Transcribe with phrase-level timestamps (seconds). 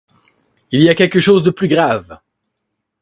[0.71, 2.17] Il y a quelque chose de plus grave.